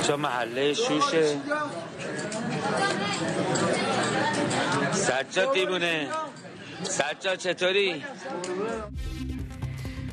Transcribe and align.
اینجا 0.00 0.16
محله 0.16 0.74
شوشه 0.74 1.36
سجاد 4.92 5.52
دیمونه 5.52 6.08
سجاد 6.82 7.38
چطوری؟ 7.38 8.04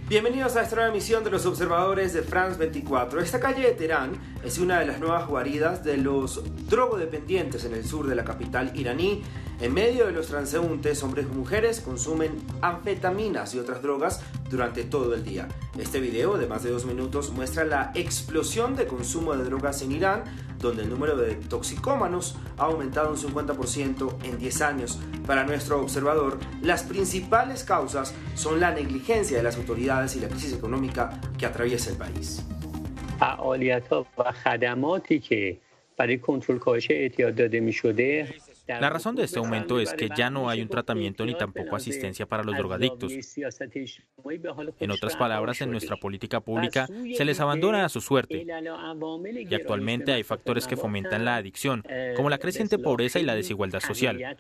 Bienvenidos 0.10 0.56
a 0.58 0.62
esta 0.62 0.76
nueva 0.76 0.92
emisión 0.92 1.24
de 1.24 1.32
los 1.32 1.46
observadores 1.46 2.14
de 2.14 2.22
France 2.22 2.60
24. 2.60 3.22
Esta 3.22 3.40
calle 3.40 3.64
de 3.64 3.72
Teherán 3.72 4.12
es 4.44 4.60
una 4.60 4.80
de 4.80 4.86
las 4.86 5.00
nuevas 5.00 5.28
guaridas 5.28 5.84
de 5.84 5.98
los 5.98 6.44
drogodependientes 6.70 7.64
en 7.66 7.74
el 7.74 7.86
sur 7.86 8.06
de 8.06 8.14
la 8.14 8.24
capital 8.24 8.72
iraní. 8.76 9.24
En 9.62 9.74
medio 9.74 10.06
de 10.06 10.12
los 10.12 10.28
transeúntes, 10.28 11.02
hombres 11.04 11.26
y 11.32 11.36
mujeres 11.36 11.80
consumen 11.80 12.38
anfetaminas 12.62 13.56
y 13.56 13.60
otras 13.60 13.82
drogas 13.82 14.20
durante 14.51 14.85
todo 14.85 15.15
el 15.15 15.25
día. 15.25 15.49
Este 15.79 16.01
video 16.01 16.39
de 16.39 16.47
más 16.47 16.63
de 16.63 16.71
dos 16.71 16.85
minutos 16.85 17.31
muestra 17.31 17.65
la 17.65 17.93
explosión 17.95 18.77
de 18.77 18.87
consumo 18.87 19.37
de 19.37 19.45
drogas 19.45 19.83
en 19.83 19.93
Irán, 19.93 20.25
donde 20.59 20.83
el 20.83 20.91
número 20.91 21.17
de 21.17 21.35
toxicómanos 21.35 22.37
ha 22.57 22.65
aumentado 22.65 23.11
un 23.11 23.17
50% 23.17 24.25
en 24.25 24.39
10 24.39 24.63
años. 24.63 24.99
Para 25.27 25.45
nuestro 25.45 25.81
observador, 25.81 26.39
las 26.63 26.83
principales 26.83 27.65
causas 27.65 28.15
son 28.35 28.61
la 28.61 28.73
negligencia 28.73 29.37
de 29.37 29.43
las 29.43 29.57
autoridades 29.57 30.17
y 30.17 30.21
la 30.21 30.29
crisis 30.29 30.53
económica 30.53 31.21
que 31.39 31.47
atraviesa 31.47 31.91
el 31.91 31.97
país. 31.97 32.45
La 38.69 38.91
razón 38.91 39.17
de 39.17 39.25
este 39.25 39.39
aumento 39.39 39.81
es 39.81 39.95
que 39.95 40.11
ya 40.15 40.29
no 40.31 40.51
hay 40.51 40.61
un 40.61 40.69
tratamiento 40.69 41.25
ni 41.25 41.35
tampoco 41.35 41.75
asistencia 41.75 42.27
para 42.27 42.45
los 42.45 42.57
drogadictos. 42.57 43.13
En 44.79 44.91
otras 44.91 45.17
palabras, 45.17 45.61
en 45.63 45.71
nuestra 45.71 45.97
política 45.97 46.41
pública 46.41 46.87
se 47.17 47.25
les 47.25 47.41
abandona 47.41 47.85
a 47.85 47.89
su 47.89 48.01
suerte. 48.01 48.47
Y 48.47 49.55
actualmente 49.55 50.13
hay 50.13 50.23
factores 50.23 50.67
que 50.67 50.77
fomentan 50.77 51.25
la 51.25 51.37
adicción, 51.37 51.83
como 52.15 52.29
la 52.29 52.39
creciente 52.39 52.79
pobreza 52.79 53.19
y 53.19 53.25
la 53.25 53.35
desigualdad 53.35 53.81
social. 53.81 54.37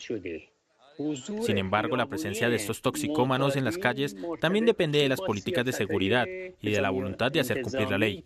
Sin 1.42 1.58
embargo, 1.58 1.96
la 1.96 2.06
presencia 2.06 2.50
de 2.50 2.56
estos 2.56 2.82
toxicómanos 2.82 3.56
en 3.56 3.64
las 3.64 3.78
calles 3.78 4.16
también 4.40 4.66
depende 4.66 4.98
de 4.98 5.08
las 5.08 5.20
políticas 5.20 5.64
de 5.64 5.72
seguridad 5.72 6.26
y 6.26 6.70
de 6.70 6.80
la 6.80 6.90
voluntad 6.90 7.32
de 7.32 7.40
hacer 7.40 7.62
cumplir 7.62 7.90
la 7.90 7.98
ley. 7.98 8.24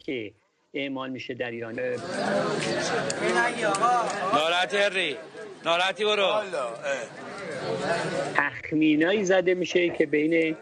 اعمال 0.75 1.11
میشه 1.11 1.35
در 1.35 1.51
ایران. 1.51 1.75
نارت 4.35 4.75
هری. 4.75 5.17
نارتی 5.65 6.05
برو. 6.05 6.43
تخمینایی 8.35 9.25
زده 9.25 9.55
میشه 9.55 9.89
که 9.89 10.07
بین 10.07 10.57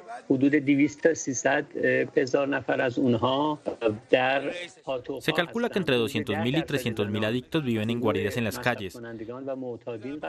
Se 5.21 5.33
calcula 5.33 5.69
que 5.71 5.79
entre 5.81 5.97
200.000 5.97 6.59
y 6.59 6.63
300.000 6.63 7.25
adictos 7.25 7.65
viven 7.65 7.91
en 7.91 8.01
guaridas 8.01 8.37
en 8.37 8.45
las 8.45 8.59
calles. 8.59 8.95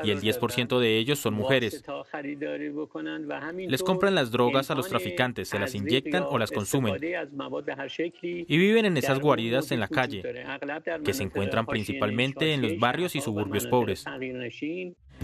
y 0.03 0.11
el 0.11 0.19
10% 0.19 0.79
de 0.79 0.97
ellos 0.97 1.19
son 1.19 1.35
mujeres. 1.35 1.83
Les 3.67 3.83
compran 3.83 4.15
las 4.15 4.31
drogas 4.31 4.71
a 4.71 4.75
los 4.75 4.87
traficantes, 4.87 5.49
se 5.49 5.59
las 5.59 5.75
inyectan 5.75 6.23
o 6.23 6.39
las 6.39 6.51
consumen. 6.51 6.95
y 7.01 8.57
viven 8.57 8.85
en 8.85 8.97
esas 8.97 9.19
guaridas 9.19 9.71
en 9.71 9.79
la 9.79 9.87
calle, 9.87 10.23
que 11.03 11.13
se 11.13 11.23
encuentran 11.23 11.65
principalmente 11.65 12.53
en 12.53 12.61
los 12.63 12.79
barrios 12.79 13.15
y 13.15 13.21
suburbios 13.21 13.67
pobres. 13.67 14.05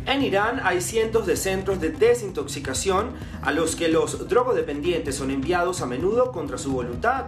En 0.06 0.24
Irán 0.24 0.62
hay 0.64 0.82
cientos 0.82 1.26
de 1.26 1.36
centros 1.36 1.82
de 1.82 1.90
desintoxicación 1.90 3.12
a 3.42 3.52
los 3.52 3.76
que 3.76 3.90
los 3.90 4.28
drogodependientes 4.30 5.16
son 5.16 5.32
enviados 5.32 5.82
a 5.82 5.86
menudo 5.86 6.32
contra 6.32 6.58
su 6.58 6.72
voluntad 6.72 7.26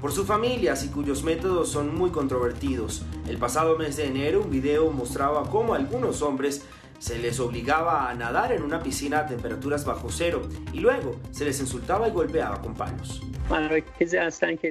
por 0.00 0.12
sus 0.12 0.26
familias 0.26 0.84
y 0.84 0.88
cuyos 0.88 1.22
métodos 1.22 1.70
son 1.70 1.96
muy 1.96 2.10
controvertidos. 2.10 3.02
El 3.28 3.38
pasado 3.38 3.78
mes 3.78 3.96
de 3.96 4.06
enero 4.06 4.42
un 4.42 4.50
video 4.50 4.90
mostraba 4.90 5.48
cómo 5.48 5.74
algunos 5.74 6.22
hombres 6.22 6.62
se 6.98 7.18
les 7.18 7.40
obligaba 7.40 8.08
a 8.08 8.14
nadar 8.14 8.52
en 8.52 8.62
una 8.62 8.82
piscina 8.82 9.20
a 9.20 9.26
temperaturas 9.26 9.84
bajo 9.84 10.08
cero 10.10 10.42
y 10.72 10.80
luego 10.80 11.16
se 11.30 11.44
les 11.44 11.60
insultaba 11.60 12.08
y 12.08 12.12
golpeaba 12.12 12.60
con 12.60 12.74
palos. 12.74 13.22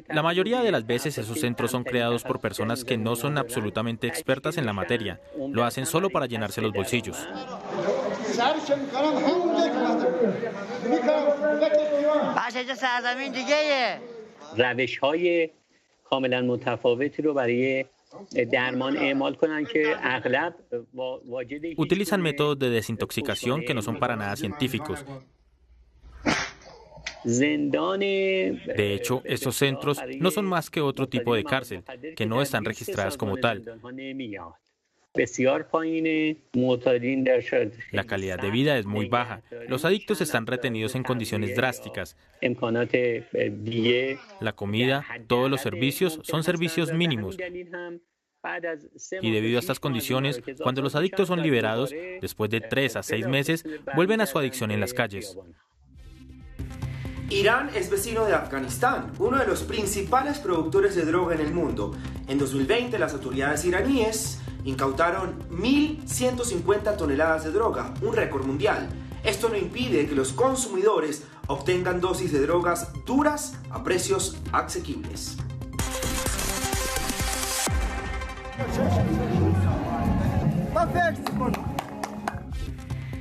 La 0.09 0.23
mayoría 0.23 0.61
de 0.61 0.71
las 0.71 0.85
veces 0.85 1.17
esos 1.17 1.39
centros 1.39 1.71
son 1.71 1.83
creados 1.83 2.23
por 2.23 2.39
personas 2.39 2.83
que 2.83 2.97
no 2.97 3.15
son 3.15 3.37
absolutamente 3.37 4.07
expertas 4.07 4.57
en 4.57 4.65
la 4.65 4.73
materia. 4.73 5.19
Lo 5.51 5.63
hacen 5.63 5.85
solo 5.85 6.09
para 6.09 6.25
llenarse 6.25 6.61
los 6.61 6.71
bolsillos. 6.71 7.17
Utilizan 21.77 22.21
métodos 22.21 22.59
de 22.59 22.69
desintoxicación 22.69 23.61
que 23.61 23.73
no 23.73 23.81
son 23.81 23.99
para 23.99 24.15
nada 24.15 24.35
científicos. 24.35 25.05
De 27.23 28.93
hecho, 28.93 29.21
estos 29.25 29.55
centros 29.55 29.99
no 30.19 30.31
son 30.31 30.45
más 30.45 30.69
que 30.69 30.81
otro 30.81 31.07
tipo 31.07 31.35
de 31.35 31.43
cárcel, 31.43 31.83
que 32.15 32.25
no 32.25 32.41
están 32.41 32.65
registradas 32.65 33.17
como 33.17 33.37
tal. 33.37 33.63
La 37.91 38.03
calidad 38.05 38.39
de 38.39 38.49
vida 38.49 38.77
es 38.77 38.85
muy 38.85 39.09
baja. 39.09 39.41
Los 39.67 39.83
adictos 39.83 40.21
están 40.21 40.47
retenidos 40.47 40.95
en 40.95 41.03
condiciones 41.03 41.55
drásticas. 41.55 42.15
La 44.39 44.53
comida, 44.53 45.05
todos 45.27 45.51
los 45.51 45.61
servicios 45.61 46.19
son 46.23 46.43
servicios 46.43 46.93
mínimos. 46.93 47.37
Y 49.21 49.31
debido 49.31 49.57
a 49.57 49.59
estas 49.59 49.79
condiciones, 49.79 50.41
cuando 50.63 50.81
los 50.81 50.95
adictos 50.95 51.27
son 51.27 51.41
liberados, 51.43 51.93
después 52.21 52.49
de 52.49 52.61
tres 52.61 52.95
a 52.95 53.03
seis 53.03 53.27
meses, 53.27 53.65
vuelven 53.95 54.21
a 54.21 54.25
su 54.25 54.39
adicción 54.39 54.71
en 54.71 54.79
las 54.79 54.93
calles. 54.93 55.37
Irán 57.31 57.69
es 57.73 57.89
vecino 57.89 58.25
de 58.25 58.33
Afganistán, 58.33 59.13
uno 59.17 59.37
de 59.37 59.47
los 59.47 59.63
principales 59.63 60.37
productores 60.39 60.95
de 60.95 61.05
droga 61.05 61.33
en 61.33 61.39
el 61.39 61.53
mundo. 61.53 61.95
En 62.27 62.37
2020 62.37 62.99
las 62.99 63.13
autoridades 63.13 63.63
iraníes 63.63 64.39
incautaron 64.65 65.39
1.150 65.49 66.97
toneladas 66.97 67.45
de 67.45 67.51
droga, 67.51 67.93
un 68.01 68.13
récord 68.13 68.45
mundial. 68.45 68.89
Esto 69.23 69.47
no 69.47 69.55
impide 69.55 70.09
que 70.09 70.13
los 70.13 70.33
consumidores 70.33 71.23
obtengan 71.47 72.01
dosis 72.01 72.33
de 72.33 72.41
drogas 72.41 72.91
duras 73.05 73.53
a 73.69 73.81
precios 73.81 74.35
asequibles. 74.51 75.37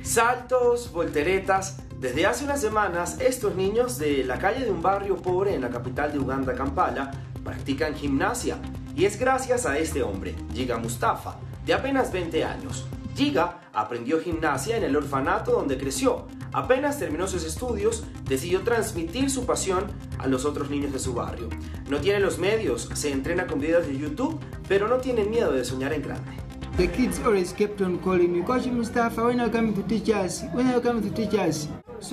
Saltos, 0.03 0.91
volteretas, 0.91 1.80
desde 2.01 2.25
hace 2.25 2.45
unas 2.45 2.59
semanas, 2.59 3.17
estos 3.19 3.55
niños 3.55 3.99
de 3.99 4.23
la 4.23 4.39
calle 4.39 4.65
de 4.65 4.71
un 4.71 4.81
barrio 4.81 5.17
pobre 5.17 5.53
en 5.53 5.61
la 5.61 5.69
capital 5.69 6.11
de 6.11 6.17
Uganda, 6.17 6.55
Kampala, 6.55 7.11
practican 7.43 7.93
gimnasia. 7.93 8.57
Y 8.95 9.05
es 9.05 9.19
gracias 9.19 9.67
a 9.67 9.77
este 9.77 10.01
hombre, 10.01 10.33
Giga 10.51 10.77
Mustafa, 10.77 11.37
de 11.63 11.75
apenas 11.75 12.11
20 12.11 12.43
años. 12.43 12.87
Giga 13.15 13.59
aprendió 13.71 14.19
gimnasia 14.19 14.77
en 14.77 14.83
el 14.83 14.95
orfanato 14.95 15.51
donde 15.51 15.77
creció. 15.77 16.25
Apenas 16.53 16.97
terminó 16.97 17.27
sus 17.27 17.45
estudios, 17.45 18.03
decidió 18.27 18.61
transmitir 18.61 19.29
su 19.29 19.45
pasión 19.45 19.85
a 20.17 20.25
los 20.25 20.43
otros 20.43 20.71
niños 20.71 20.93
de 20.93 20.99
su 20.99 21.13
barrio. 21.13 21.49
No 21.87 21.99
tiene 21.99 22.19
los 22.19 22.39
medios, 22.39 22.89
se 22.95 23.11
entrena 23.11 23.45
con 23.45 23.59
videos 23.59 23.85
de 23.85 23.95
YouTube, 23.95 24.39
pero 24.67 24.87
no 24.87 24.97
tiene 24.97 25.25
miedo 25.25 25.51
de 25.51 25.63
soñar 25.63 25.93
en 25.93 26.01
grande. 26.01 26.31
The 26.77 26.87
kids 26.87 27.19
always 27.19 27.53
kept 27.53 27.79
on 27.81 27.99
calling 27.99 28.33
me, 28.33 28.43
Coach 28.43 28.65
Mustafa, 28.65 29.23
when 29.23 29.39
are 29.39 29.45
you 29.45 29.51
coming 29.51 29.75
to 29.75 29.83
teach 29.83 30.09
us? 30.09 30.43
When 30.51 30.65
are 30.65 30.77
you 30.77 30.81
coming 30.81 31.03
to 31.03 31.11
teach 31.13 31.35
us? 31.35 31.67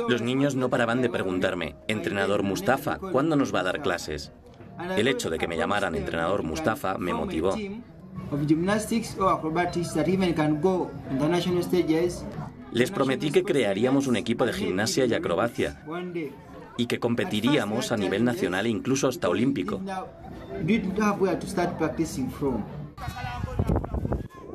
Los 0.09 0.23
niños 0.23 0.55
no 0.55 0.69
paraban 0.69 1.03
de 1.03 1.11
preguntarme, 1.11 1.77
entrenador 1.89 2.43
Mustafa, 2.43 2.99
¿cuándo 2.99 3.37
nos 3.37 3.55
va 3.55 3.61
a 3.61 3.65
dar 3.65 3.81
clases? 3.81 4.33
El 4.97 5.09
hecho 5.09 5.31
de 5.31 5.39
que 5.39 5.49
me 5.49 5.57
llamaran 5.57 5.95
entrenador 5.95 6.43
Mustafa 6.43 6.99
me 6.99 7.13
motivó. 7.15 7.57
Les 12.73 12.91
prometí 12.91 13.31
que 13.31 13.43
crearíamos 13.43 14.07
un 14.07 14.17
equipo 14.17 14.45
de 14.45 14.53
gimnasia 14.53 15.07
y 15.07 15.15
acrobacia 15.15 15.83
y 16.77 16.87
que 16.87 17.01
competiríamos 17.01 17.93
a 17.93 17.97
nivel 17.97 18.25
nacional 18.25 18.67
e 18.67 18.71
incluso 18.71 19.09
hasta 19.09 19.29
olímpico. 19.29 19.81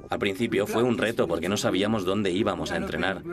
Al 0.10 0.20
principio 0.20 0.68
fue 0.68 0.84
un 0.84 0.98
reto 0.98 1.28
porque 1.28 1.50
no 1.50 1.58
sabíamos 1.58 2.06
dónde 2.06 2.32
íbamos 2.32 2.72
a 2.72 2.78
entrenar. 2.78 3.24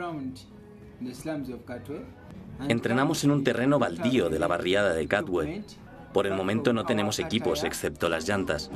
Entrenamos 2.67 3.23
en 3.23 3.31
un 3.31 3.43
terreno 3.43 3.79
baldío 3.79 4.29
de 4.29 4.39
la 4.39 4.47
barriada 4.47 4.93
de 4.93 5.07
Catway. 5.07 5.63
Por 6.13 6.27
el 6.27 6.33
momento 6.33 6.73
no 6.73 6.85
tenemos 6.85 7.19
equipos 7.19 7.63
excepto 7.63 8.09
las 8.09 8.27
llantas. 8.27 8.69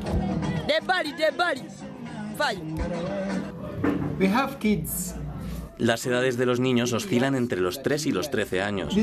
Las 5.77 6.05
edades 6.05 6.37
de 6.37 6.45
los 6.45 6.61
niños 6.61 6.93
oscilan 6.93 7.35
entre 7.35 7.59
los 7.59 7.83
3 7.83 8.05
y 8.05 8.11
los 8.11 8.31
13 8.31 8.61
años. 8.61 8.95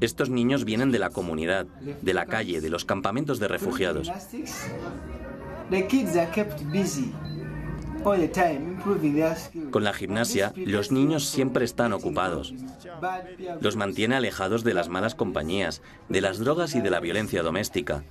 Estos 0.00 0.28
niños 0.28 0.64
vienen 0.64 0.90
de 0.90 0.98
la 0.98 1.08
comunidad, 1.10 1.66
de 2.02 2.14
la 2.14 2.26
calle, 2.26 2.60
de 2.60 2.68
los 2.68 2.84
campamentos 2.84 3.38
de 3.38 3.48
refugiados. 3.48 4.12
Con 9.70 9.84
la 9.84 9.92
gimnasia, 9.92 10.52
los 10.56 10.92
niños 10.92 11.24
siempre 11.26 11.64
están 11.64 11.92
ocupados. 11.92 12.54
Los 13.60 13.76
mantiene 13.76 14.16
alejados 14.16 14.64
de 14.64 14.74
las 14.74 14.88
malas 14.88 15.14
compañías, 15.14 15.82
de 16.08 16.20
las 16.20 16.38
drogas 16.38 16.74
y 16.74 16.80
de 16.80 16.90
la 16.90 17.00
violencia 17.00 17.42
doméstica. 17.42 18.02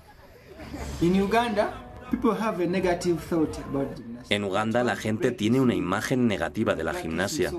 En 4.30 4.44
Uganda 4.44 4.84
la 4.84 4.96
gente 4.96 5.32
tiene 5.32 5.60
una 5.60 5.76
imagen 5.76 6.28
negativa 6.28 6.76
de 6.76 6.84
la 6.84 6.94
gimnasia, 6.94 7.52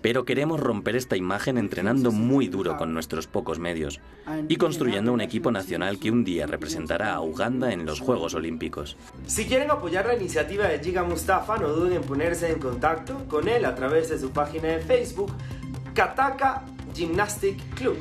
pero 0.00 0.24
queremos 0.24 0.60
romper 0.60 0.96
esta 0.96 1.16
imagen 1.16 1.58
entrenando 1.58 2.12
muy 2.12 2.48
duro 2.48 2.76
con 2.76 2.94
nuestros 2.94 3.26
pocos 3.26 3.58
medios 3.58 4.00
y 4.48 4.56
construyendo 4.56 5.12
un 5.12 5.20
equipo 5.20 5.50
nacional 5.50 5.98
que 5.98 6.10
un 6.10 6.24
día 6.24 6.46
representará 6.46 7.14
a 7.14 7.20
Uganda 7.20 7.72
en 7.72 7.86
los 7.86 8.00
Juegos 8.00 8.34
Olímpicos. 8.34 8.96
Si 9.26 9.46
quieren 9.46 9.70
apoyar 9.70 10.06
la 10.06 10.14
iniciativa 10.14 10.66
de 10.66 10.78
Giga 10.78 11.04
Mustafa, 11.04 11.58
no 11.58 11.68
duden 11.68 11.94
en 11.94 12.02
ponerse 12.02 12.50
en 12.50 12.58
contacto 12.58 13.24
con 13.28 13.48
él 13.48 13.64
a 13.64 13.74
través 13.74 14.08
de 14.08 14.18
su 14.18 14.30
página 14.30 14.68
de 14.68 14.80
Facebook, 14.80 15.32
Kataka 15.94 16.64
Gymnastic 16.94 17.58
Club. 17.74 17.96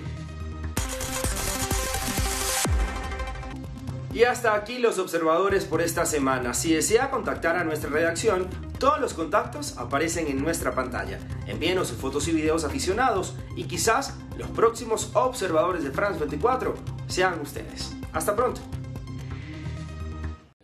Y 4.14 4.26
hasta 4.26 4.54
aquí 4.54 4.78
los 4.78 5.00
observadores 5.00 5.66
por 5.66 5.82
esta 5.82 6.06
semana. 6.06 6.54
Si 6.54 6.72
desea 6.72 7.10
contactar 7.10 7.56
a 7.56 7.64
nuestra 7.64 7.90
redacción, 7.90 8.48
todos 8.78 9.00
los 9.02 9.16
contactos 9.16 9.76
aparecen 9.78 10.28
en 10.28 10.40
nuestra 10.40 10.76
pantalla. 10.76 11.18
Envíenos 11.48 11.88
sus 11.88 11.98
fotos 11.98 12.28
y 12.28 12.32
videos 12.32 12.64
aficionados 12.64 13.34
y 13.56 13.64
quizás 13.64 14.14
los 14.38 14.50
próximos 14.50 15.10
observadores 15.14 15.84
de 15.84 15.90
France 15.90 16.20
24 16.20 16.76
sean 17.08 17.40
ustedes. 17.42 17.96
Hasta 18.14 18.36
pronto. 18.36 18.62